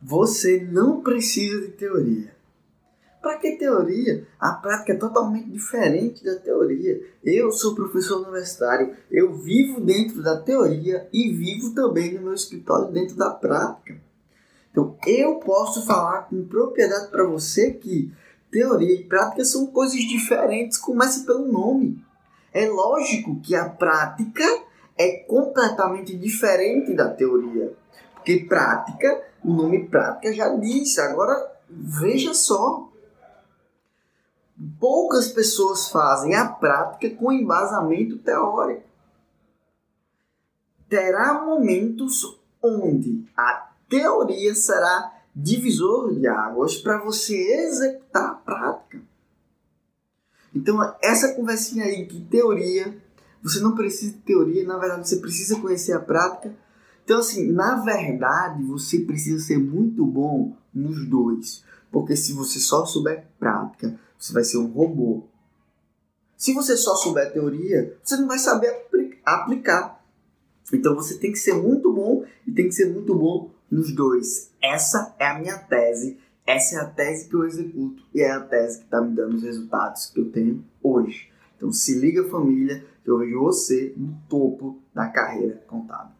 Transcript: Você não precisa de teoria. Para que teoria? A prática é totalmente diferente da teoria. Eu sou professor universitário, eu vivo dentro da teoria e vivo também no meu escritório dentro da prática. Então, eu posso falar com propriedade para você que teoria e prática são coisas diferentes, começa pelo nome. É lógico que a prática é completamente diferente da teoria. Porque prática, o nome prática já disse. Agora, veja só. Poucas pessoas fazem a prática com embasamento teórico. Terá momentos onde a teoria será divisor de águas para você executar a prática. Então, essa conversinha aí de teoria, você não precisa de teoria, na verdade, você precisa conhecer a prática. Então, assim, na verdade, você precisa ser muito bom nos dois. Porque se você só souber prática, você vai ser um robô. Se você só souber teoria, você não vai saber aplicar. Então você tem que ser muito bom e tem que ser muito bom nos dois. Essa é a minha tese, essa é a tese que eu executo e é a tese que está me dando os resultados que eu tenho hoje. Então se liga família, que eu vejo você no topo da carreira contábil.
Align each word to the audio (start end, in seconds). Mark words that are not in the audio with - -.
Você 0.00 0.60
não 0.70 1.00
precisa 1.00 1.60
de 1.60 1.68
teoria. 1.72 2.38
Para 3.20 3.36
que 3.38 3.56
teoria? 3.56 4.26
A 4.38 4.52
prática 4.52 4.92
é 4.92 4.96
totalmente 4.96 5.50
diferente 5.50 6.24
da 6.24 6.36
teoria. 6.36 7.02
Eu 7.24 7.50
sou 7.50 7.74
professor 7.74 8.22
universitário, 8.22 8.94
eu 9.10 9.34
vivo 9.34 9.80
dentro 9.80 10.22
da 10.22 10.40
teoria 10.40 11.08
e 11.12 11.32
vivo 11.32 11.74
também 11.74 12.14
no 12.14 12.22
meu 12.22 12.34
escritório 12.34 12.92
dentro 12.92 13.16
da 13.16 13.30
prática. 13.30 13.96
Então, 14.70 14.96
eu 15.06 15.36
posso 15.36 15.84
falar 15.84 16.28
com 16.28 16.46
propriedade 16.46 17.10
para 17.10 17.24
você 17.24 17.72
que 17.72 18.12
teoria 18.50 18.94
e 18.94 19.04
prática 19.04 19.44
são 19.44 19.66
coisas 19.66 19.98
diferentes, 19.98 20.78
começa 20.78 21.26
pelo 21.26 21.50
nome. 21.50 22.00
É 22.52 22.68
lógico 22.68 23.40
que 23.40 23.56
a 23.56 23.68
prática 23.68 24.44
é 24.96 25.24
completamente 25.28 26.16
diferente 26.16 26.94
da 26.94 27.08
teoria. 27.08 27.72
Porque 28.18 28.44
prática, 28.48 29.24
o 29.42 29.52
nome 29.52 29.86
prática 29.88 30.32
já 30.32 30.48
disse. 30.56 31.00
Agora, 31.00 31.50
veja 31.68 32.34
só. 32.34 32.88
Poucas 34.78 35.28
pessoas 35.28 35.88
fazem 35.88 36.34
a 36.34 36.46
prática 36.46 37.14
com 37.16 37.32
embasamento 37.32 38.18
teórico. 38.18 38.82
Terá 40.88 41.44
momentos 41.44 42.38
onde 42.62 43.24
a 43.36 43.70
teoria 43.88 44.54
será 44.54 45.14
divisor 45.34 46.12
de 46.14 46.26
águas 46.26 46.76
para 46.76 46.98
você 46.98 47.36
executar 47.36 48.30
a 48.30 48.34
prática. 48.34 49.00
Então, 50.54 50.78
essa 51.00 51.34
conversinha 51.34 51.84
aí 51.84 52.04
de 52.04 52.20
teoria, 52.22 52.96
você 53.42 53.60
não 53.60 53.76
precisa 53.76 54.12
de 54.12 54.18
teoria, 54.18 54.66
na 54.66 54.76
verdade, 54.76 55.08
você 55.08 55.16
precisa 55.18 55.60
conhecer 55.60 55.92
a 55.92 56.00
prática. 56.00 56.52
Então, 57.08 57.20
assim, 57.20 57.50
na 57.52 57.76
verdade, 57.76 58.62
você 58.64 58.98
precisa 58.98 59.42
ser 59.42 59.56
muito 59.56 60.04
bom 60.04 60.54
nos 60.74 61.08
dois. 61.08 61.64
Porque 61.90 62.14
se 62.14 62.34
você 62.34 62.58
só 62.58 62.84
souber 62.84 63.24
prática, 63.38 63.98
você 64.18 64.30
vai 64.30 64.44
ser 64.44 64.58
um 64.58 64.66
robô. 64.66 65.22
Se 66.36 66.52
você 66.52 66.76
só 66.76 66.94
souber 66.96 67.32
teoria, 67.32 67.96
você 68.04 68.14
não 68.18 68.28
vai 68.28 68.38
saber 68.38 68.86
aplicar. 69.24 70.04
Então 70.70 70.94
você 70.94 71.16
tem 71.16 71.32
que 71.32 71.38
ser 71.38 71.54
muito 71.54 71.90
bom 71.90 72.26
e 72.46 72.52
tem 72.52 72.66
que 72.66 72.74
ser 72.74 72.92
muito 72.92 73.14
bom 73.14 73.52
nos 73.70 73.90
dois. 73.90 74.50
Essa 74.62 75.16
é 75.18 75.28
a 75.28 75.38
minha 75.38 75.56
tese, 75.56 76.18
essa 76.46 76.76
é 76.76 76.78
a 76.80 76.84
tese 76.84 77.26
que 77.26 77.34
eu 77.34 77.46
executo 77.46 78.02
e 78.14 78.20
é 78.20 78.32
a 78.32 78.40
tese 78.40 78.80
que 78.80 78.84
está 78.84 79.00
me 79.00 79.16
dando 79.16 79.34
os 79.34 79.42
resultados 79.42 80.04
que 80.08 80.20
eu 80.20 80.30
tenho 80.30 80.62
hoje. 80.82 81.30
Então 81.56 81.72
se 81.72 81.98
liga 81.98 82.28
família, 82.28 82.84
que 83.02 83.10
eu 83.10 83.16
vejo 83.16 83.40
você 83.40 83.94
no 83.96 84.14
topo 84.28 84.78
da 84.94 85.08
carreira 85.08 85.64
contábil. 85.66 86.17